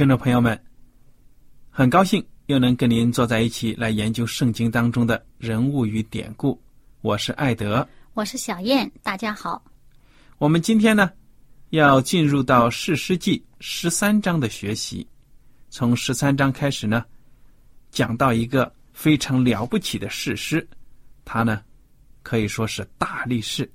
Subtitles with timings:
[0.00, 0.58] 听众朋友们，
[1.68, 6.58] 很高兴又能跟您坐在一起来研究圣经当中的人物与典故。
[7.02, 9.62] 我是艾德，我是小燕，大家好。
[10.38, 11.10] 我们今天呢？
[11.68, 15.06] 要进入到《史诗记》十三章的学习，
[15.68, 17.04] 从十三章开始呢，
[17.90, 20.66] 讲到一个非常了不起的史诗，
[21.26, 21.62] 他呢
[22.22, 23.70] 可以说是大力士，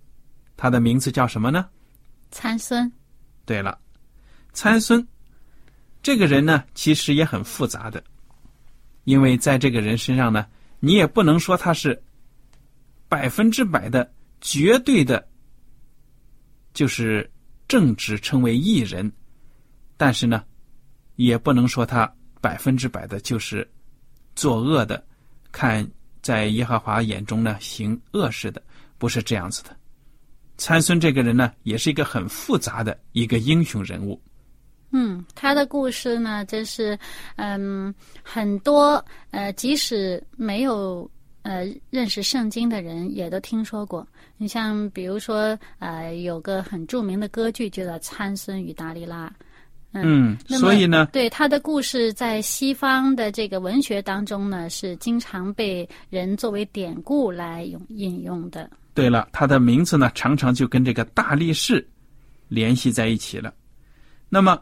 [0.57, 1.69] 他的名字叫什么呢？
[2.31, 2.91] 参孙。
[3.45, 3.77] 对了，
[4.53, 5.07] 参孙
[6.05, 8.03] 这个人呢，其实也很复杂的，
[9.05, 10.45] 因为在这个人身上呢，
[10.79, 11.99] 你也不能说他是
[13.09, 15.27] 百分之百的绝对的，
[16.75, 17.27] 就是。
[17.67, 19.11] 正直称为艺人，
[19.97, 20.43] 但是呢，
[21.15, 23.67] 也不能说他百分之百的就是
[24.35, 25.03] 作恶的，
[25.51, 25.83] 看
[26.21, 28.61] 在耶和华眼中呢行恶事的，
[28.99, 29.75] 不是这样子的。
[30.57, 34.21] 参孙这个人呢，也是一个很复杂的一个英雄人物。
[34.91, 36.97] 嗯，他的故事呢，真是
[37.35, 41.09] 嗯很多呃，即使没有。
[41.47, 44.03] 呃，认识圣经的人也都听说过。
[44.35, 49.27] 你像，比如说，呃，有个很著名的歌剧，叫做《参孙与达利拉》。
[49.91, 58.67] 嗯，所以呢，对他的故事在西方的这个文学当中呢，是经常被人作为典故来用引用的。
[58.95, 61.87] 对了，他的名字呢，常常就跟这个大力士
[62.47, 63.53] 联系在一起了。
[64.29, 64.59] 那么，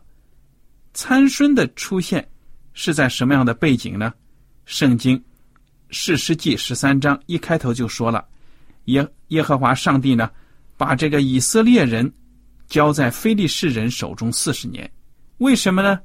[0.94, 2.28] 参孙的出现
[2.74, 4.14] 是在什么样的背景呢？
[4.66, 5.22] 圣经。
[5.96, 8.26] 士师记十三章一开头就说了，
[8.86, 10.28] 耶耶和华上帝呢，
[10.76, 12.12] 把这个以色列人
[12.66, 14.92] 交在非利士人手中四十年，
[15.38, 16.00] 为什么呢？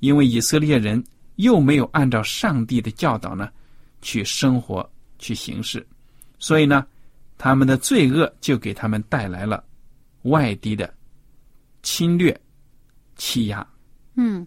[0.00, 1.02] 因为以色列人
[1.36, 3.50] 又没有按照上帝的教导呢
[4.00, 5.86] 去生活去行事，
[6.38, 6.86] 所以呢，
[7.36, 9.62] 他们的罪恶就给他们带来了
[10.22, 10.90] 外敌的
[11.82, 12.38] 侵略
[13.16, 13.66] 欺压。
[14.16, 14.46] 嗯。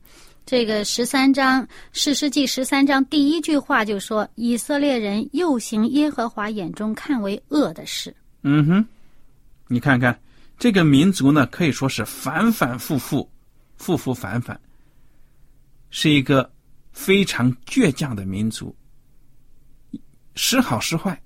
[0.49, 1.61] 这个十三章
[1.91, 8.87] 《士师记》十三章第一句话就说：“以色列人又行耶和华眼中看为恶的事。”嗯哼，
[9.67, 10.17] 你看看
[10.57, 13.29] 这个民族呢，可以说是反反复复、
[13.75, 14.57] 复复反反，
[15.89, 16.49] 是一个
[16.93, 18.73] 非常倔强的民族，
[20.35, 21.21] 时好时坏。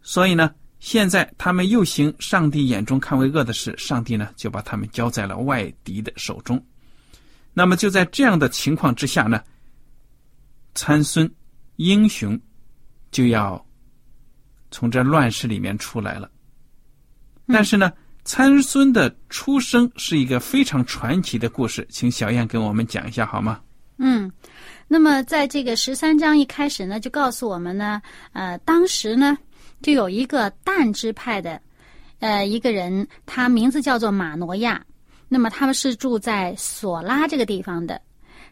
[0.00, 6.60] 所以呢，现在他们又行上帝眼中看为恶的事，上帝呢就把他们交在了外敌的手中。
[7.54, 9.40] 那么就在这样的情况之下呢，
[10.74, 11.32] 参孙
[11.76, 12.38] 英雄
[13.12, 13.64] 就要
[14.72, 16.28] 从这乱世里面出来了。
[17.46, 17.92] 但是呢，
[18.24, 23.60] 参孙的出生是一个非常传奇的故事，请小燕跟我们讲一下好吗？
[23.98, 24.28] 嗯，
[24.88, 28.02] 那么在这个十三章一开始呢，就告诉我们呢，
[28.32, 29.38] 呃，当时呢
[29.82, 31.60] 就有一个但支派的
[32.20, 34.82] 呃一个人，他名字叫做马诺亚。
[35.28, 38.00] 那么他们是住在索拉这个地方的，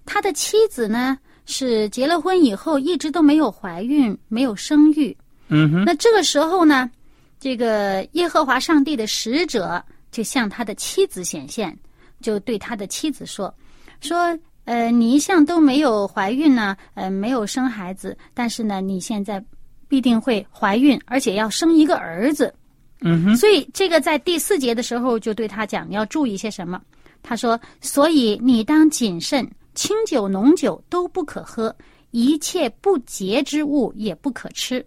[0.07, 5.15] 他的妻子呢是结了婚以后一直都没有怀孕，没有生育。
[5.49, 5.85] 嗯哼。
[5.85, 6.91] 那这个时候呢，
[7.39, 11.77] 这个耶和华上帝的使者就向他的妻子显现，
[12.23, 13.55] 就对他的妻子说
[14.01, 19.45] ：“说呃，你一向都没有怀孕呢，呃，没有生孩子，但是呢，你现在
[19.91, 22.55] 必定会怀孕，而且要生一个儿子。
[23.01, 26.81] 嗯哼，所以这个在第四节的时候就对他讲，你要注意些什么？
[27.23, 31.75] 他说：“所以你当谨慎，清酒浓酒都不可喝，
[32.13, 34.87] 一切不洁之物也不可吃。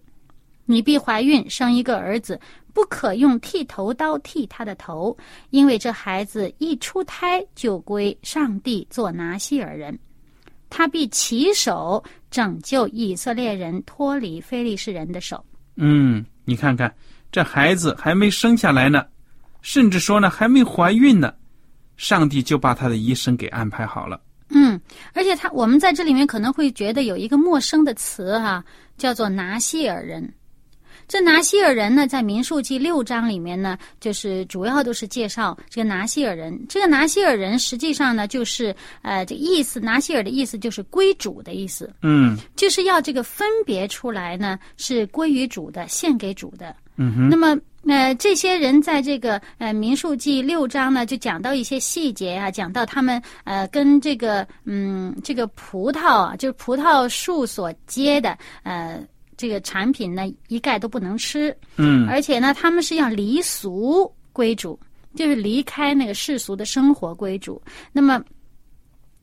[0.65, 2.39] 你必怀孕生一个儿子，
[2.73, 5.15] 不可用剃头刀剃他的头，
[5.49, 9.99] 因为这孩子一出胎就归上帝做拿西尔人。
[10.69, 12.03] 他必起手
[12.33, 15.45] 拯救以色列人脱离非利士人的手。
[15.75, 16.91] 嗯，你看看
[17.31, 19.05] 这孩子还没生下来呢，
[19.61, 21.31] 甚至说呢还没怀孕呢，
[21.95, 24.19] 上帝就把他的一生给安排好了。
[24.49, 24.81] 嗯，
[25.13, 28.65] 而且他我们在这里面可能会觉得有一个陌生的词哈、
[28.97, 30.27] 叫做拿西尔人。
[31.07, 36.59] 这拿西尔人呢，在民数记六章里面呢，就是主要都是介绍这个拿西尔人。
[36.67, 46.75] 这个拿西尔人实际上呢，就是呃，这意思拿西尔的意思就是归主的意思，嗯就是要这个分别出来呢，是归于主的，献给主的。
[46.95, 59.01] 嗯哼，那么，呃，这些人在这个呃《民数记》六章呢，就讲到一些细节啊，讲到他们呃跟这个嗯这个葡萄啊，就是葡萄树所结的呃
[59.43, 62.07] 这个产品呢，一概都不能吃，嗯。
[62.07, 64.79] 而且呢，他们是要离俗归主，
[65.15, 67.61] 就是离开那个世俗的生活归主。
[67.91, 68.23] 那么，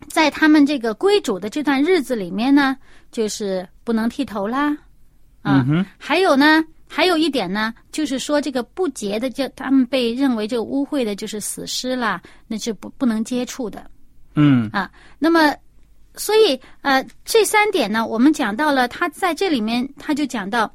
[0.08, 2.76] 在他们这个归主的这段日子里面呢，
[3.10, 4.76] 就是不能剃头啦，
[5.40, 13.90] 啊，嗯，还有呢，还有一点呢，就是说这个不洁的，就他们被认为这个污秽的，就是死尸啦，那是不不能接触的。
[14.34, 14.68] 嗯。
[14.70, 14.90] 啊。
[15.18, 15.56] 那么，
[16.16, 20.72] 所以呃，这三点呢，我们讲到了，他在这里面他就讲到，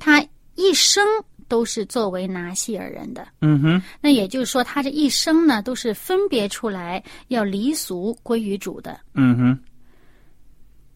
[0.00, 0.24] 他
[0.54, 1.06] 一生
[1.48, 3.26] 都是作为拿西尔人的。
[3.40, 8.98] 嗯哼，那也就是说，他这一生呢，都是分别出来要离俗归于主的。
[9.14, 9.58] 嗯哼，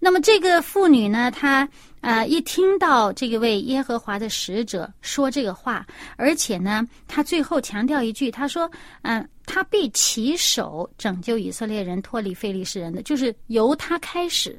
[0.00, 1.68] 那么这个妇女呢，她
[2.00, 5.86] 呃一听到这个位耶和华的使者说这个话，
[6.16, 8.68] 而且呢，她最后强调一句，她说
[9.02, 14.56] ：“嗯、他必起手拯救以色列人脱离非利士人的，就是由他开始，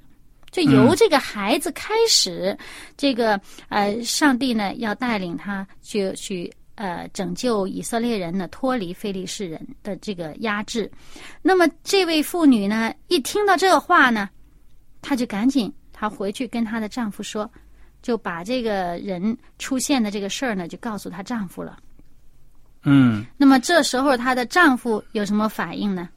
[0.51, 2.57] 就由这个孩子开始，
[2.97, 3.39] 这个
[3.69, 10.91] 呃，上帝呢要带领他去去呃拯救以色列人呢脱离非利士人的这个压制。
[11.41, 14.29] 那么这位妇女呢，一听到这个话呢，
[15.01, 17.49] 她就赶紧她回去跟她的丈夫说，
[18.01, 21.77] 就把这个人出现的这个事儿呢，就告诉她丈夫了。
[22.83, 23.25] 嗯。
[23.37, 26.09] 那么这时候她的丈夫有什么反应呢？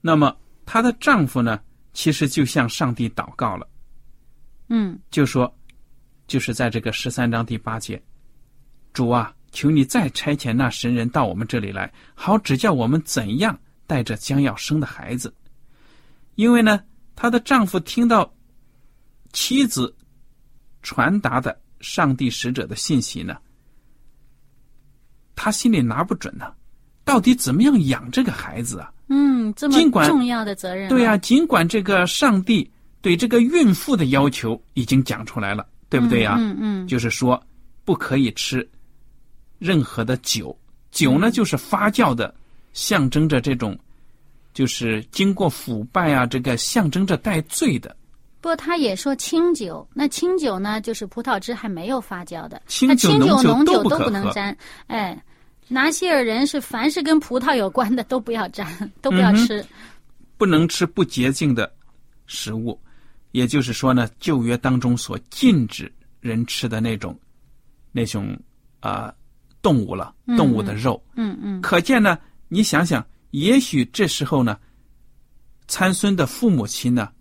[0.00, 1.60] 那么她的丈夫呢，
[1.92, 3.68] 其实就向上帝祷告了，
[4.68, 5.52] 嗯就说，
[6.26, 8.02] 就是在这个十三章第八节，
[8.92, 15.34] 主啊，求你再差遣那神人到我们这里来，好指教我们怎样带着将要生的孩子。
[16.36, 16.80] 因为呢，
[17.14, 18.32] 她的丈夫听到
[19.32, 19.94] 妻子
[20.82, 23.36] 传达的上帝使者的信息呢，
[25.42, 26.52] 他心里拿不准呢，
[27.02, 28.92] 到底怎么样养这个孩子啊？
[29.08, 32.70] 嗯，这么重要的责任、对呀、尽管这个上帝
[33.00, 37.42] 对这个孕妇的要求已经讲出来了，对不对呀、嗯嗯就是说
[37.86, 38.68] 不可以吃
[39.58, 40.54] 任何的酒，
[40.90, 42.34] 酒呢就是发酵的，
[42.74, 43.74] 象征着这种
[44.52, 47.96] 就是经过腐败啊，这个象征着带罪的。
[48.42, 54.56] 不过他也说清酒，那清酒呢，就是葡萄汁还没有发酵的，清那清酒浓酒都不能沾。
[54.86, 55.22] 哎，
[55.70, 58.66] 拿西尔人是凡是跟葡萄有关的都不要沾，
[59.00, 59.64] 都不要吃。
[60.36, 61.72] 不能吃不洁净的
[62.26, 62.78] 食物，
[63.30, 67.16] 也就是说呢，旧约当中所禁止人吃的那种
[67.92, 68.36] 那种
[68.80, 69.14] 啊、
[69.62, 71.00] 动物了，动物的肉。
[71.14, 74.58] 嗯嗯可见呢，你想想，也许这时候呢，
[75.68, 77.12] 参孙的父母亲呢，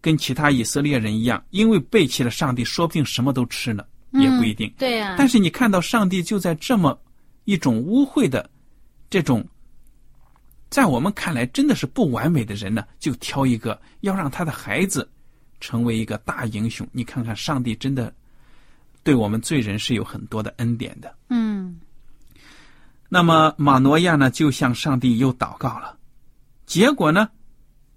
[0.00, 4.72] 跟其他以色列人一样，因为背弃了上帝，说不定什么都吃呢，也不一定。
[4.78, 6.96] 对呀、但是你看到上帝就在这么
[7.44, 8.48] 一种污秽的
[9.08, 9.46] 这种，
[10.68, 15.10] 在我们看来真的是不完美的人呢，就挑一个要让他的孩子
[15.60, 16.86] 成为一个大英雄。
[16.92, 18.14] 你看看，上帝真的
[19.02, 21.14] 对我们罪人是有很多的恩典的。
[21.28, 21.80] 嗯
[23.08, 25.98] 那么马诺亚呢，就向上帝又祷告了，
[26.64, 27.28] 结果呢，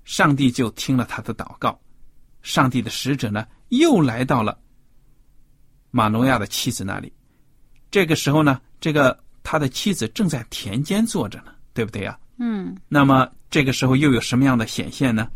[0.03, 1.79] 上帝就听了他的祷告，
[2.41, 4.59] 上帝的使者呢又来到了
[5.91, 7.13] 马诺亚的妻子那里。
[7.91, 12.17] 这个时候呢，这个他的妻子正在田间坐着呢，对不对呀？
[12.39, 12.75] 嗯。
[12.87, 15.27] 那么这个时候又有什么样的显现呢？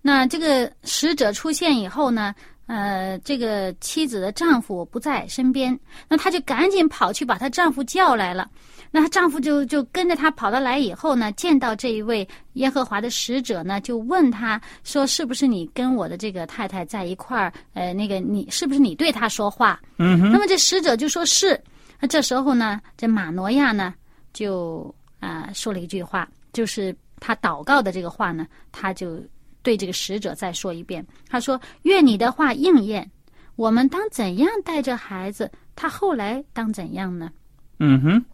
[0.00, 2.34] 那这个使者出现以后呢，
[2.66, 8.48] 呃，这个妻子的丈夫不在身边，那她就赶紧跑去把她丈夫叫来了。
[8.90, 17.52] 那她丈夫就就跟着她跑到来以后呢，见到这一位耶和华的使者呢，就问他说：“是不是你跟我的这个太太在一块儿？
[17.74, 21.60] 呃，那个你是不是你对她说话？”嗯哼，那么这使者就说是。
[22.02, 23.94] 那这时候呢，这马诺亚呢
[24.32, 29.22] 就啊、说了一句话，就是他祷告的这个话呢，他就
[29.62, 31.06] 对这个使者再说一遍。
[31.28, 33.08] 他说：“愿你的话应验，
[33.54, 35.48] 我们当怎样带着孩子？
[35.76, 37.30] 他后来当怎样呢？
[37.78, 38.24] 嗯哼，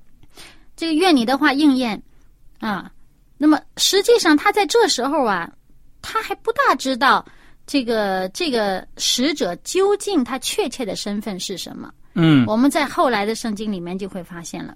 [0.74, 2.02] 这个愿你的话应验
[2.60, 2.90] 啊。
[3.36, 5.52] 那么实际上他在这时候啊，
[6.00, 7.22] 他还不大知道
[7.66, 11.92] 这个这个使者究竟他确切的身份是什么。
[12.18, 14.74] 嗯我们在后来的圣经里面就会发现了。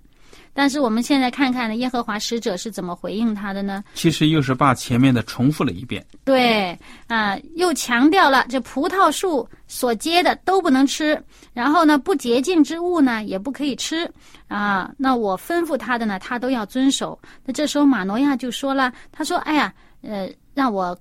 [0.55, 3.83] 但是我们现在看看呢，耶和华使者是怎么回应他的呢？
[3.95, 6.05] 其实又是把前面的重复了一遍。
[6.25, 11.19] 对啊、又强调了这葡萄树所结的都不能吃，
[11.55, 14.11] 然后呢，不洁净之物呢也不可以吃
[14.47, 14.91] 啊。
[14.99, 17.19] 那我吩咐他的呢，他都要遵守。
[17.47, 19.73] 那这时候马诺亚就说了，他说：“哎呀，
[20.03, 20.95] 呃，让我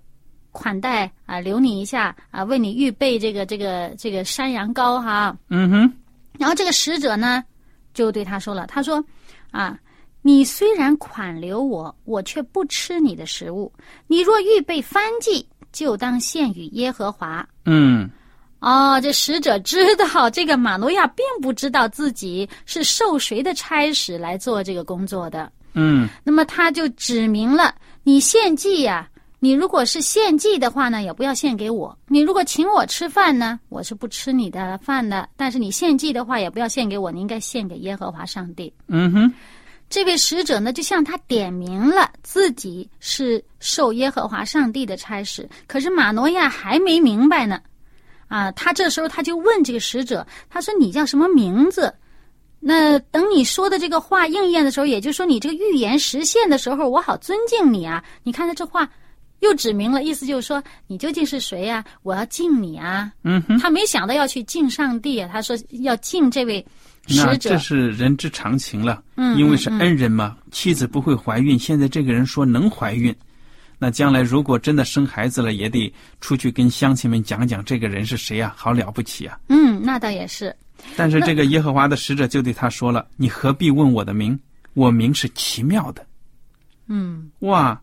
[0.51, 5.93] 款待啊，留你一下啊，为你预备这个这个这个山羊羔哈。”嗯哼，
[6.41, 7.43] 然后这个使者呢，
[7.93, 9.03] 就对他说了：“他说，
[9.51, 9.77] 啊，
[10.23, 13.71] 你虽然款留我，我却不吃你的食物。
[14.07, 18.09] 你若预备燔祭，就当献与耶和华。”嗯
[18.59, 29.07] 哦，这使者知道这个马诺亚并不知道自己是受谁的差使来做这个工作的，嗯那么他就指明了：你献祭呀、
[29.43, 35.27] 你如果是献祭的话呢，也不要献给我；你如果请我吃饭呢，我是不吃你的饭的。
[35.35, 38.71] 但是你献祭的话，也不要献给我，你应该献给耶和华上帝。
[38.87, 39.33] 嗯哼，
[39.89, 45.49] 这位使者呢，就向他点明了自己是受耶和华上帝的差使。
[45.65, 47.59] 可是马诺亚还没明白呢，
[48.27, 51.91] 啊，他这时候他就问这个使者，他说：“你叫什么名字？”
[52.63, 58.03] 那等你说的这个话应验的时候，也就是说你这个预言实现的时候，我好尊敬你啊！
[58.21, 58.87] 你看他这话
[59.41, 63.11] 又指明了，意思就是说你究竟是谁呀、我要敬你啊！
[63.23, 66.65] 嗯哼，他没想到要去敬上帝啊，他说要敬这位
[67.07, 67.57] 使者那这。
[67.57, 69.03] 是人之常情了。
[69.17, 73.15] 嗯因为是恩人嘛，妻子不会怀孕，现在这个人说能怀孕，
[73.79, 79.39] 那将来如果真的生孩子了，也得出去跟乡亲们讲讲这个人是谁啊，好了不起啊！
[79.49, 80.55] 嗯，那倒也是。
[80.95, 84.39] 但是这个耶和华的使者就对他说了：“你何必问我的名？
[84.73, 86.05] 我名是奇妙的。
[86.87, 87.79] 嗯”哇，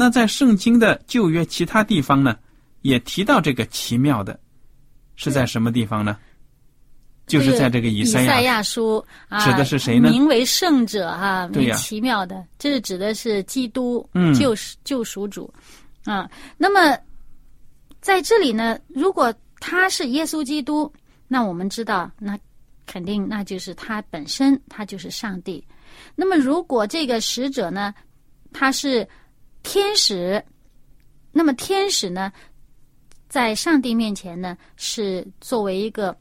[0.00, 2.34] 那在圣经的旧约其他地方呢，
[2.80, 4.40] 也提到这个奇妙的，
[5.14, 6.16] 是在什么地方呢？
[7.26, 15.52] 就是在这个以以赛亚亚书啊，指的是谁呢名为圣者哈、奇妙的，这是指的是基督，嗯救赎救赎主
[16.04, 16.26] 啊。
[16.56, 16.98] 那么
[18.00, 20.90] 在这里呢，如果他是耶稣基督，
[21.28, 22.38] 那我们知道，那
[22.86, 25.62] 肯定那就是他本身，他就是上帝。
[26.16, 27.94] 那么如果这个使者呢，
[28.50, 29.06] 他是
[29.62, 30.44] 天使，
[31.32, 32.32] 那么天使呢，
[33.28, 36.16] 在上帝面前呢，是作为一个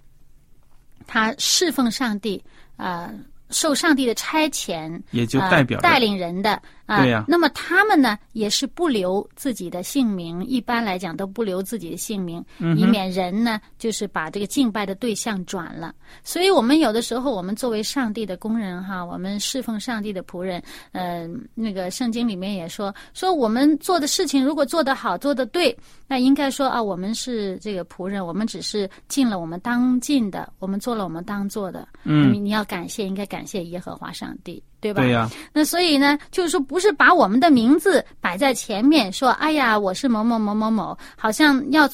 [1.08, 2.43] 他侍奉上帝，
[2.77, 3.12] 啊，
[3.50, 7.01] 受上帝的差遣，也就啊代表着带领人的啊。
[7.01, 15.93] 对呀那么他们呢，也是不留自己的姓名，一般来讲都不留自己的姓名，嗯以免人呢就是把这个敬拜的对象转了。
[16.24, 25.77] 所以我们有的时候，我们作为上帝的工人哈，我们侍奉上帝的仆人，呃，那个圣经里面也说，说我们做的事情如果做得好，做得对，
[26.08, 31.88] 那应该说啊，我们是这个仆人，我们只是尽了我们当尽的，我们做了我们当做的。
[32.03, 35.02] 嗯你你要感谢，应该感谢耶和华上帝，对吧？
[35.02, 41.90] 对呀、那所以呢，就是说，不是把我们的名字摆在前面，说，哎呀，我是某某某某某，好像要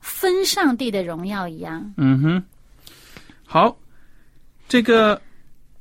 [0.00, 1.92] 分上帝的荣耀一样。
[1.96, 2.44] 嗯哼，
[3.46, 3.76] 好，
[4.68, 5.20] 这个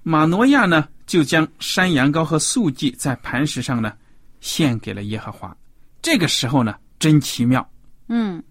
[0.01, 3.93] 马诺亚呢，就将山羊羔和素祭在磐石上呢
[4.41, 5.55] 献给了耶和华。
[6.01, 7.65] 这个时候呢，真奇妙，
[8.07, 8.43] 嗯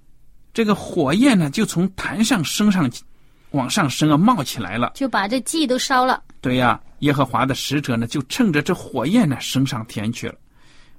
[0.55, 3.03] 这个火焰呢就从坛上升上去，
[3.51, 4.93] 往上升啊，冒起来了。
[4.95, 6.23] 就把这祭都烧了。
[6.41, 10.35] 对呀，耶和华的使者呢，就趁着这火焰呢升上天去了。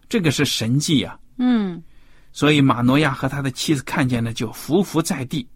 [0.08, 1.82] 这个是神迹呀、嗯，
[2.32, 5.48] 所以马诺亚和他的妻子看见呢，就伏伏在地。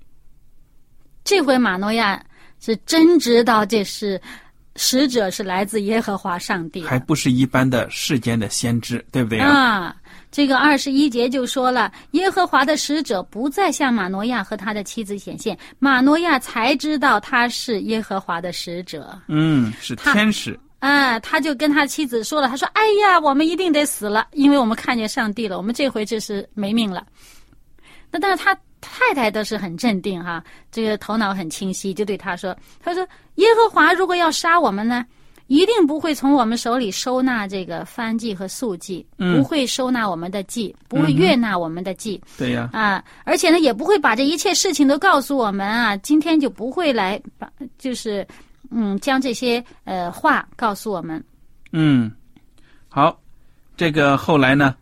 [1.23, 2.23] 这回马诺亚
[2.59, 4.19] 是真知道这是
[4.77, 9.95] 使者是来自耶和华上帝还不是一般的世间的先知，对不对呀、啊。
[10.31, 19.19] 这个二十一节就说了，耶和华的使者不再向马诺亚和他的妻子显现，马诺亚才知道他是耶和华的使者。
[19.27, 20.59] 嗯，是天使。
[20.79, 27.03] 啊，他就跟他妻子说了，他说：“哎呀，我们一定得死了，因为我们看见上帝了，我们这回就是没命了。”
[28.11, 33.05] 那但是他太太倒是很镇定哈、这个头脑很清晰，就对他说：“他说
[33.35, 35.03] 耶和华如果要杀我们呢，
[35.47, 42.21] 一定不会从我们手里收纳这个番祭和素祭，嗯不会收纳我们的祭，不会悦纳我们的祭。
[42.37, 48.27] 对呀、啊，而且呢，也不会把这一切事情都告诉我们啊，今天就不会来把，就是
[48.69, 51.23] 嗯，将这些呃话告诉我们。
[51.71, 52.11] 嗯，
[52.89, 53.17] 好，
[53.75, 54.75] 这个后来呢，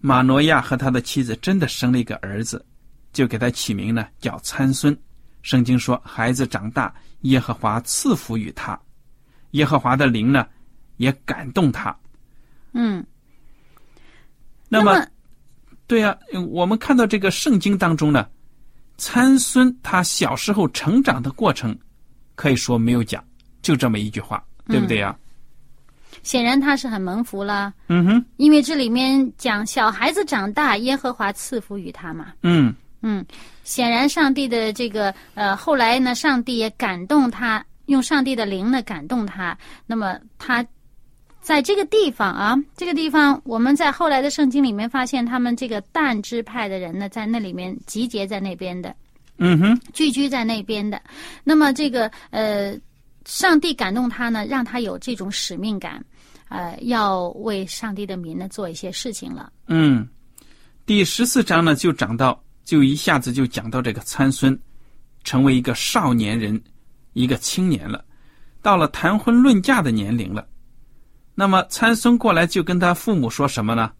[0.00, 2.64] 马诺亚和他的妻子真的生了一个儿子，
[3.12, 4.96] 就给他起名呢叫参孙。
[5.42, 8.78] 圣经说，孩子长大，耶和华赐福于他，
[9.54, 10.46] 耶和华的灵呢
[10.98, 11.94] 也感动他。
[12.72, 13.04] 嗯，
[14.68, 15.06] 那么，
[15.86, 16.16] 对呀、
[16.48, 18.28] 我们看到这个圣经当中呢，
[18.96, 21.76] 参孙他小时候成长的过程，
[22.34, 23.24] 可以说没有讲，
[23.62, 25.16] 就这么一句话，对不对呀、
[26.22, 32.32] 显然他是很蒙福了，嗯哼，因为这里面讲小孩子长大，耶和华赐福于他嘛。
[32.42, 32.74] 嗯。
[33.06, 33.22] 嗯，
[33.64, 39.56] 显然上帝的这个呃，后来呢，上帝也感动他，用上帝的灵呢感动他。
[39.86, 40.64] 那么他
[41.40, 48.94] 在这个地方啊，这个地方我们在后来的圣经里面发现，他们这个但支派的人呢，在那里面集结在那边的，
[49.36, 51.00] 嗯哼，聚居在那边的。
[51.42, 52.74] 那么这个呃，
[53.26, 56.02] 上帝感动他呢，让他有这种使命感，
[56.48, 59.52] 呃，要为上帝的民呢做一些事情了。
[59.66, 60.08] 嗯，
[60.86, 64.58] 第十四章呢就讲到，就一下子就讲到这个参孙
[65.24, 66.58] 成为一个少年人，
[67.14, 68.04] 一个青年了，
[68.60, 70.46] 到了谈婚论嫁的年龄了。
[71.34, 73.90] 那么参孙过来就跟他父母说什么呢？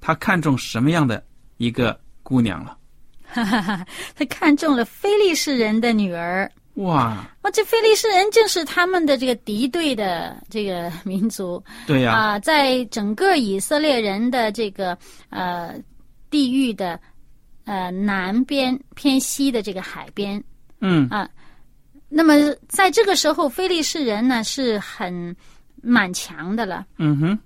[0.00, 1.22] 他看中什么样的
[1.56, 2.78] 一个姑娘了？
[3.26, 6.50] 哈哈哈，他看中了非利士人的女儿。
[6.74, 14.98] 哇，哇，这非利士人正是他们的这个敌对的这个民族对呀、啊、在整个以色列人的这个
[15.30, 15.74] 呃
[16.30, 16.98] 地域的
[17.64, 20.42] 呃南边偏西的这个海边，
[20.80, 21.08] 嗯
[22.16, 22.34] 那么
[22.68, 25.34] 在这个时候，非利士人呢是很
[25.82, 27.38] 蛮强的了，嗯哼，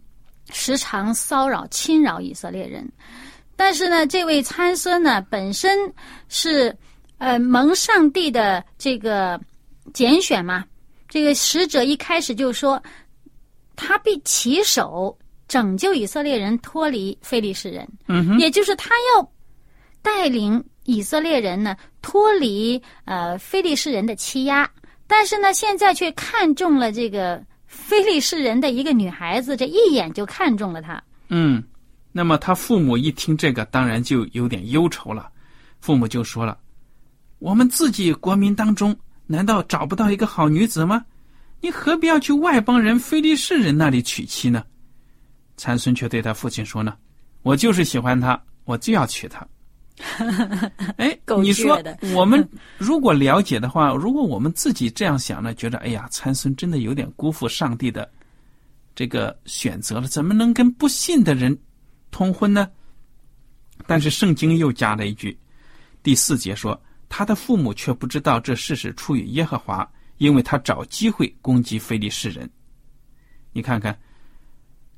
[0.52, 2.86] 时常骚扰侵扰以色列人。
[3.56, 5.78] 但是呢，这位参孙呢本身
[6.28, 6.76] 是
[7.16, 9.40] 呃蒙上帝的这个
[9.94, 10.62] 拣选嘛，
[11.08, 12.80] 这个使者一开始就说，
[13.74, 15.16] 他必起手
[15.48, 19.32] 拯救以色列人脱离非利士人，嗯哼，也就是他要
[20.02, 24.66] 带领以色列人呢脱离呃非利士人的欺压，
[25.06, 31.02] 但是呢，现在却看中了这个非利士人的一个女孩子，这一眼就看中了她。
[31.28, 31.62] 嗯，
[32.10, 35.30] 那么他父母一听这个，当然就有点忧愁了。
[35.78, 36.56] 父母就说了
[37.38, 38.96] ：“我们自己国民当中，
[39.26, 41.04] 难道找不到一个好女子吗？
[41.60, 44.64] 你何必要去外邦人非利士人那里娶妻呢？”
[45.58, 46.96] 参孙却对他父亲说呢
[47.44, 49.46] ：“我就是喜欢她，我就要娶她。”
[50.96, 51.80] 哎， 够你说
[52.14, 58.10] 我们如果了解的话，如果我们自己这样想呢，觉得哎呀，参孙真的有点辜负上帝的
[58.94, 61.56] 这个选择了，怎么能跟不信的人
[62.10, 62.68] 通婚呢？
[63.86, 65.38] 但是圣经又加了一句，
[66.02, 72.48] 第四节说，他的父母却不知道这事是出于耶和华，因为他找机会攻击非利士人。
[73.52, 73.96] 你看看，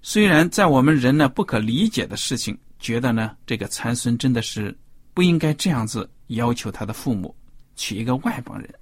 [0.03, 4.77] 虽然在我们人呢不可理解的事情，觉得呢这个参孙真的是
[5.13, 7.35] 不应该这样子要求他的父母
[7.77, 8.73] 娶一个外邦人，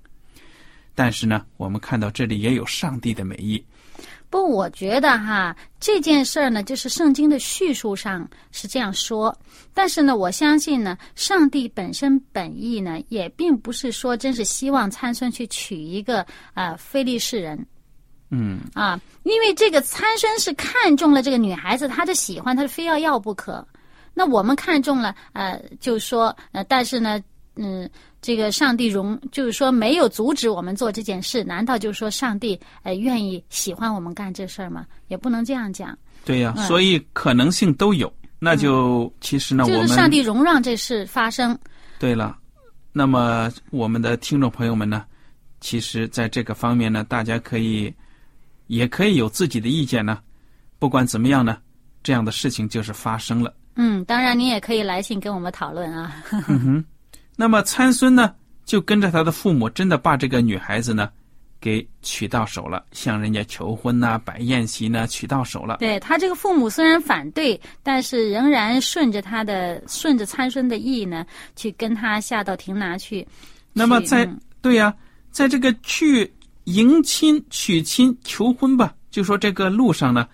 [0.94, 3.64] 但是呢，我们看到这里也有上帝的美意。
[4.30, 9.34] 不，我觉得哈这件事儿呢，就是圣经的叙述上是这样说，
[9.72, 16.20] 但是呢，我相信呢，上帝本身本意呢，也并不是说真是希望参孙去娶一个
[16.52, 17.66] 啊、呃非利士人
[18.30, 23.66] 嗯啊，因为这个参孙是看中了这个女孩子，他就喜欢，他非要要不可。
[24.18, 27.22] 那我们看中了，呃，就说呃，但是呢，
[27.54, 27.88] 嗯，
[28.20, 34.84] 这个上帝容，就是说没有阻止我们做这件事，难道就是说上帝呃愿意喜欢我们干这事儿吗？
[35.06, 38.12] 也不能这样讲，对呀、嗯所以可能性都有。
[38.40, 41.56] 那就、其实呢，我们就是上帝容让这事发生。
[42.00, 42.36] 对了，
[42.92, 45.04] 那么我们的听众朋友们呢，
[45.60, 47.94] 其实在这个方面呢，大家可以
[48.66, 50.18] 也可以有自己的意见呢。
[50.80, 51.58] 不管怎么样呢，
[52.02, 53.54] 这样的事情就是发生了。
[53.80, 56.12] 嗯，当然您也可以来信跟我们讨论啊。
[57.36, 61.08] 那么参孙呢，就跟着他的父母，真的把这个女孩子呢，
[61.60, 65.76] 给娶到手了，向人家求婚呐、摆宴席呢，娶到手了。
[65.78, 73.24] 对他这个父母虽然反对，但是仍然顺着他的顺着参孙的意呢，去跟他下到亭拿去。
[73.72, 74.92] 那么在、嗯对呀、
[75.30, 76.28] 在这个去
[76.64, 80.26] 迎亲、娶亲、求婚吧，就说这个路上呢，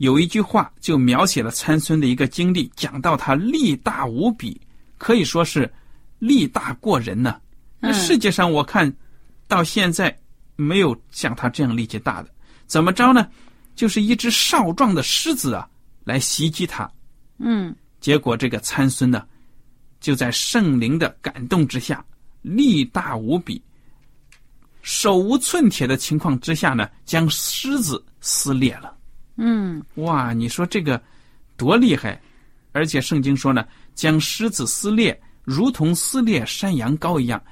[0.00, 4.58] 有一句话就描写了参孙的一个经历，讲到他力大无比，
[4.96, 5.70] 可以说是
[6.18, 7.38] 力大过人呢、
[7.78, 8.90] 那嗯世界上我看
[9.46, 10.18] 到现在
[10.56, 12.30] 没有像他这样力气大的，
[12.66, 13.28] 怎么着呢？
[13.76, 15.68] 就是一只少壮的狮子啊，
[16.04, 16.90] 来袭击他。
[17.36, 19.26] 嗯结果这个参孙呢，
[20.00, 22.02] 就在圣灵的感动之下，
[22.40, 23.62] 力大无比，
[24.80, 28.96] 手无寸铁的情况之下呢，将狮子撕裂了。
[29.36, 31.00] 嗯，哇，你说这个
[31.56, 32.20] 多厉害！
[32.72, 37.42] 而且圣经说呢，将狮子撕裂，如同撕裂山羊羔一样。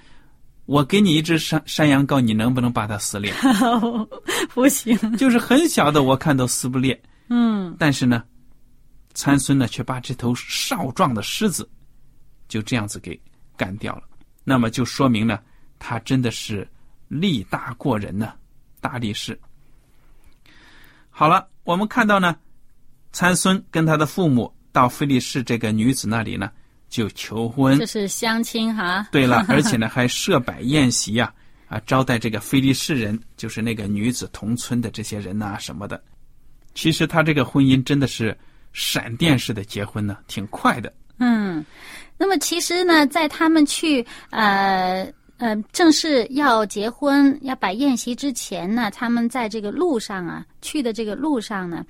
[0.66, 3.32] 我给你一只山山羊羔，你能不能把它撕裂？
[4.52, 5.16] 不行。
[5.16, 7.00] 就是很小的，我看都撕不裂。
[7.28, 8.22] 嗯，但是呢，
[9.14, 11.68] 参孙呢却把这头少壮的狮子
[12.48, 13.18] 就这样子给
[13.56, 14.02] 干掉了。
[14.44, 15.40] 那么就说明呢，
[15.78, 16.68] 他真的是
[17.08, 18.34] 力大过人呢，
[18.80, 19.38] 大力士。
[21.08, 22.34] 好了，我们看到呢，
[23.12, 26.50] 参孙跟他的父母到菲利士这个女子那里呢，
[26.88, 27.78] 就求婚。
[27.78, 29.06] 这是相亲哈。
[29.12, 31.30] 对了， 而且呢还设摆宴席呀、
[31.66, 36.02] 啊，招待这个菲利士人，就是那个女子同村的这些人呐、什么的。
[36.72, 38.34] 其实他这个婚姻真的是
[38.72, 40.90] 闪电式的结婚呢，挺快的。
[41.18, 41.62] 嗯，
[42.16, 45.06] 那么其实呢，在他们去呃
[45.38, 51.84] 呃正式要结婚、要摆宴席之前呢，他们在这个路上啊，去的这个路上呢，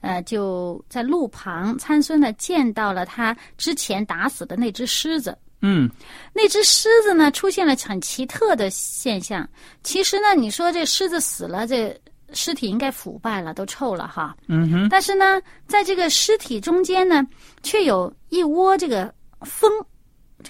[0.00, 5.36] 呃，就在路旁，参孙呢见到了他之前打死的那只狮子。
[5.62, 5.90] 嗯，
[6.34, 9.48] 那只狮子呢，出现了很奇特的现象。
[9.82, 11.98] 其实呢，你说这狮子死了，这
[12.32, 14.36] 尸体应该腐败了，都臭了哈。
[14.48, 17.26] 嗯哼，但是呢，在这个尸体中间呢，
[17.62, 19.86] 却有一窝这个蜂，这个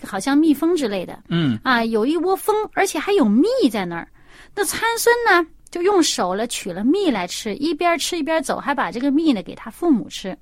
[0.05, 4.09] 好像蜜蜂之类的嗯啊，有一窝蜂，而且还有蜜在那儿。
[4.55, 10.37] 那参孙呢，就用手了取了蜜来吃，一边吃一边走，还把这个蜜呢给他父母吃。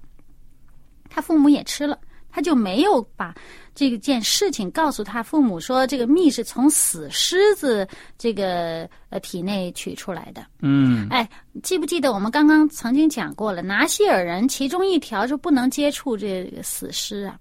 [1.09, 1.99] 他父母也吃了，
[2.31, 3.35] 他就没有把
[3.75, 7.87] 这件事情告诉他父母说，这个蜜是从死狮子
[8.19, 10.45] 这个呃体内取出来的。
[10.61, 11.29] 嗯哎，
[11.63, 13.63] 记不记得我们刚刚曾经讲过了？
[13.63, 17.39] 拿西尔人其中一条就不能接触这个死尸啊。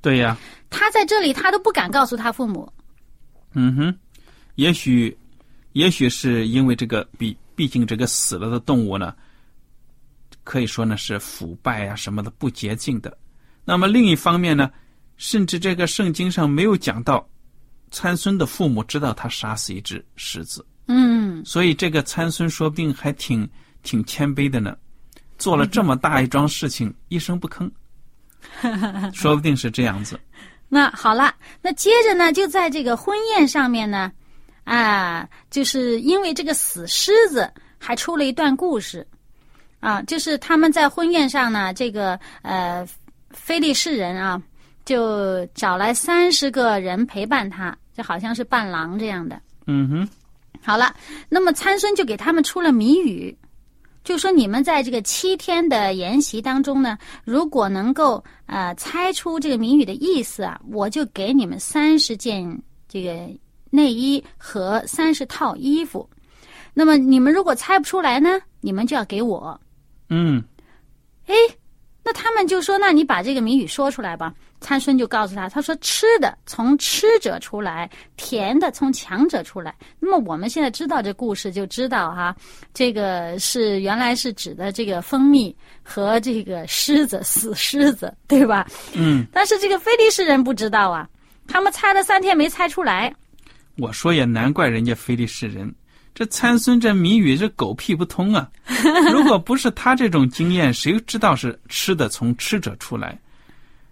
[0.00, 0.36] 对呀，
[0.70, 2.70] 他在这里，他都不敢告诉他父母。
[3.54, 3.98] 嗯哼，
[4.54, 5.16] 也许，
[5.72, 9.14] 也许是因为这个，毕毕竟这个死了的动物呢，
[10.44, 13.18] 可以说呢是腐败啊什么的不洁净的。
[13.64, 14.70] 那么另一方面呢，
[15.16, 17.28] 甚至这个圣经上没有讲到
[17.90, 23.48] 参孙的父母知道他杀死一只狮子，嗯，所以这个参孙说不定还挺
[23.82, 24.76] 挺谦卑的呢，
[25.38, 27.70] 做了这么大一桩事情，一声不吭，
[29.12, 30.18] 说不定是这样子。
[30.68, 34.12] 那好了，那接着呢，就在这个婚宴上面呢，
[34.64, 39.06] 啊，就是因为这个死狮子还出了一段故事，
[39.80, 42.86] 啊，就是他们在婚宴上呢，这个呃，
[43.30, 44.42] 菲利士人啊，
[44.84, 49.40] 就找来三十个人陪伴他，就好像是伴郎这样的。
[49.66, 50.08] 嗯哼，
[50.62, 50.94] 好了，
[51.30, 53.34] 那么参孙就给他们出了谜语，
[54.08, 63.28] 就说你们在这个七天的研习当中呢，如果能够呃猜出这个谜语的意思啊，我就给你们三十件这个
[63.68, 66.08] 内衣和三十套衣服。
[66.72, 69.60] 那么你们如果猜不出来呢，你们就要给我。
[70.08, 70.42] 嗯
[71.26, 71.34] 哎，
[72.02, 79.74] 那他们就说：“那你把这个谜语说出来吧。”参孙就告诉他：“他说吃的从吃者出来，甜的从强者出来。
[80.00, 82.34] 那么我们现在知道这故事，就知道哈，
[82.74, 88.66] 这个是原来是指的这个蜂蜜和这个狮子死狮子，对吧？
[88.94, 91.08] 嗯，但是这个菲利士人不知道啊，
[91.46, 93.14] 他们猜了三天没猜出来。
[93.76, 95.72] 我说也难怪人家菲利士人，
[96.12, 98.50] 这参孙这谜语这狗屁不通啊！
[99.12, 103.16] 如果不是他这种经验，谁知道是吃的从吃者出来？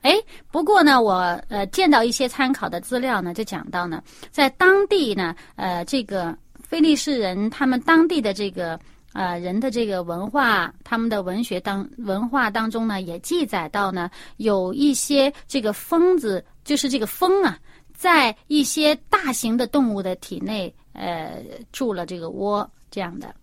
[0.07, 0.14] 哎，
[0.53, 1.14] 不过呢，我
[1.49, 8.79] 呃见到一些参考的资料呢，就讲到呢，在当地呢，呃，这个菲利士人他们当地的这个
[9.14, 17.59] 呃人的这个文化，他们的文学当文化当中呢，也记载到呢，有一些这个疯子，就是这个蜂啊，
[17.92, 21.42] 在一些大型的动物的体内，呃，
[21.73, 23.35] 筑了这个窝，这样的。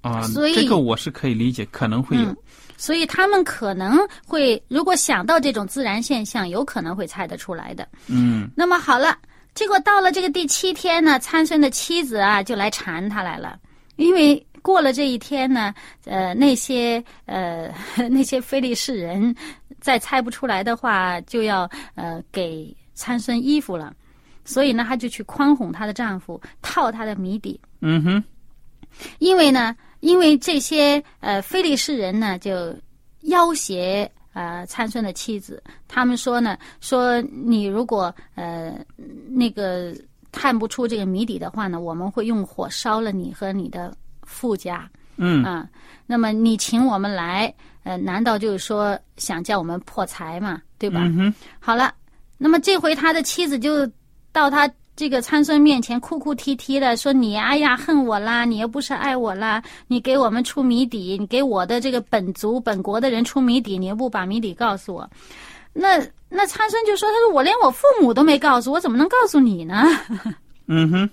[0.00, 2.22] 啊，所以这个我是可以理解，可能会有。
[2.22, 2.36] 嗯
[2.80, 7.88] 所以他们可能会，如果想到这种自然现象，有可能会猜得出来的。
[8.06, 9.18] 嗯那么好了，
[9.52, 13.58] 结果到了这个第七天呢，参孙的妻子啊就来缠他来了，
[13.96, 17.68] 因为过了这一天呢，呃，那些呃
[18.08, 19.34] 那些非利士人
[19.80, 23.92] 再猜不出来的话，就要呃给参孙衣服了，
[24.44, 27.60] 所以呢，她就去宽哄她的丈夫，套他的谜底。
[27.80, 28.24] 嗯哼，
[29.18, 32.74] 因为呢，因为这些呃非利士人呢，就
[33.22, 38.78] 要挟呃参孙的妻子，他们说呢，说你如果呃
[39.28, 39.94] 那个
[40.30, 45.68] 探不出这个谜底的话呢，我们会用火烧了你和你的富家嗯啊。
[46.06, 51.00] 那么你请我们来，呃，难道就是说想叫我们破财嘛，对吧？
[51.04, 51.92] 嗯，好了，
[52.38, 53.86] 那么这回他的妻子就
[54.32, 65.08] 到他这个参孙面前哭哭啼啼的说：“你哎呀恨我啦，你又不是爱我啦，你给我们出谜底，你给我的这个本族本国的人出谜底，你又不把谜底告诉我。”
[65.72, 69.84] 那那参孙就说：“他说我连我父母都没告诉我，怎么能告诉你呢？”
[70.66, 71.10] 嗯哼，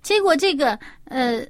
[0.00, 1.46] 结果这个呃，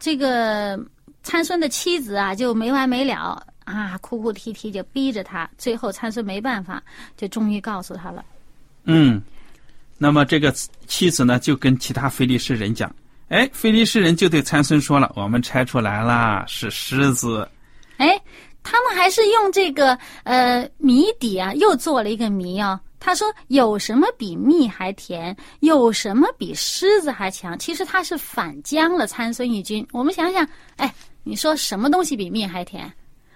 [0.00, 0.76] 这个
[1.22, 5.48] 参孙的妻子啊，就没完没了啊，哭哭啼啼就逼着他。
[5.56, 6.82] 最后参孙没办法，
[7.16, 8.24] 就终于告诉他了。
[8.86, 9.22] 嗯，
[9.98, 10.50] 那么这个
[10.86, 12.94] 妻子呢，就跟其他非利士人讲
[13.28, 17.46] ：“哎，非利士人就对参孙说了，我们猜出来啦，是狮子。”
[17.98, 18.18] 哎，
[18.62, 22.80] 他们还是用这个呃谜底啊，又做了一个谜啊。
[23.00, 25.36] 他说：“有什么比蜜还甜？
[25.60, 29.86] 有什么比狮子还强？”其实他是反将了参孙一军。
[29.92, 32.92] 我们想想，哎，你说什么东西比蜜还甜？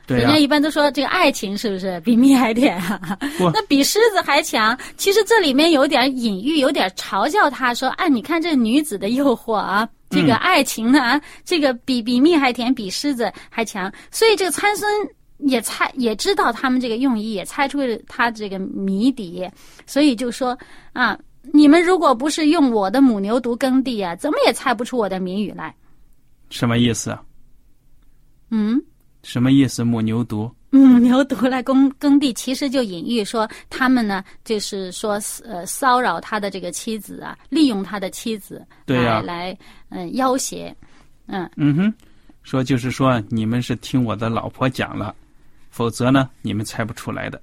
[0.08, 3.18] 人家一般都说这个爱情是不是比蜜还甜、啊？
[3.54, 4.76] 那比狮子还强。
[4.96, 14.90] 其实这里面有点隐喻，有点嘲笑他说：“哎，你看这女子的诱惑啊，这个爱情呢，啊这个比比蜜还甜，比狮子还强。”所以这个参孙
[15.38, 19.48] 也猜也知道他们这个用意，也猜出了他这个谜底，
[19.86, 20.58] 所以就说
[20.92, 21.16] 啊，
[21.52, 25.74] 你们如果不是用我的母牛犊耕地啊，怎么也猜不出我的谜语来。
[26.50, 27.22] 什么意思啊？
[28.50, 28.82] 嗯。
[29.22, 29.84] 什么意思？
[29.84, 30.50] 母牛犊？
[30.70, 39.58] 母牛犊来耕耕地，其实就隐喻说他们呢，就是说呃骚扰他的这个妻子啊，利用他的妻子对呀来来
[39.90, 40.74] 嗯、要挟，
[41.26, 41.94] 嗯嗯哼，
[42.42, 45.14] 说就是说你们是听我的老婆讲了，
[45.70, 47.38] 否则呢你们猜不出来的。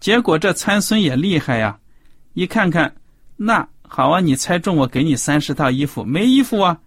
[0.00, 1.78] 结果这参孙也厉害呀，
[2.32, 2.94] 一看看，
[3.36, 6.78] 那好啊，你猜中我给你三十套衣服，没衣服啊，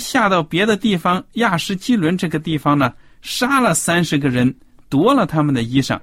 [0.00, 4.54] 下到别的地方亚什基伦这个地方呢，杀了三十个人，
[4.88, 5.98] 夺了他们的衣裳，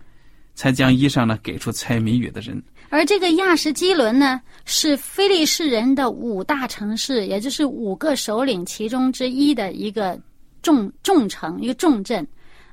[0.56, 2.62] 才将衣裳呢给出猜谜语的人。
[2.90, 10.20] 而这个亚什基伦呢，是非利士人的五大城市，也就是五个首领其中之一的一个
[10.64, 12.28] 重重城，一个重镇。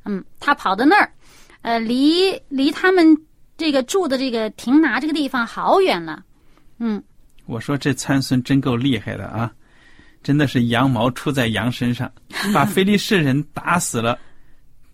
[0.04, 1.12] 嗯，他跑到那儿，
[1.60, 3.14] 呃，离离他们
[3.58, 6.24] 这个住的这个亭拿这个地方好远了。
[6.78, 7.02] 嗯，
[7.44, 9.52] 我说这参孙真够厉害的啊！
[10.22, 12.10] 真的是羊毛出在羊身上，
[12.52, 14.18] 把非利士人打死了，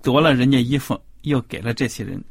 [0.03, 2.23] 夺了人家衣服，又给了这些人。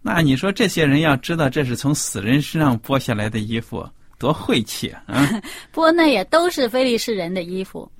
[0.00, 5.02] 那你说这些人要知道这是从死人身上剥下来的衣服，多晦气啊！
[5.06, 7.90] 啊 不过那也都是非利士人的衣服。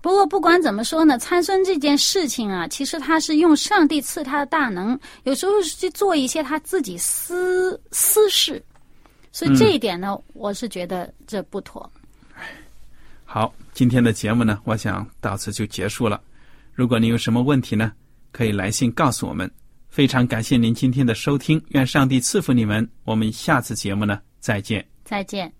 [0.00, 8.62] 不过不管怎么说呢，参孙这件事情啊，其实他是用上帝赐他的大能，有时候是去做一些他自己私私事，
[9.32, 11.90] 所以这一点呢，我是觉得这不妥。
[13.24, 16.20] 好，今天的节目呢，我想到此就结束了。
[16.76, 17.90] 如果您有什么问题呢，
[18.32, 19.50] 可以来信告诉我们。
[19.88, 22.86] 非常感谢您今天的收听，愿上帝赐福你们。
[23.04, 24.86] 我们下次节目呢，再见。
[25.02, 25.50] 再见。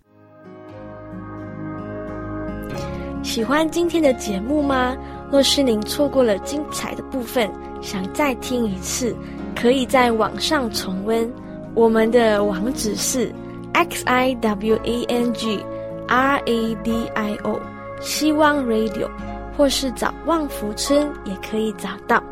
[3.23, 4.95] 喜欢今天的节目吗？
[5.33, 7.51] 若是您错过了精彩的部分，
[7.81, 9.17] 想再听一次，
[9.55, 11.33] 可以在网上重温。
[11.75, 13.35] 我们的网址是
[13.73, 15.65] x i w a n g
[16.09, 17.59] r a d i o
[18.03, 19.09] 希望 Radio，
[19.57, 22.23] 或是找旺福村也可以找到。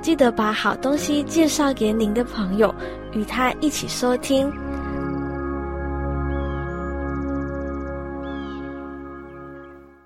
[0.00, 2.74] 记得把好东西介绍给您的朋友，
[3.12, 4.52] 与他一起收听。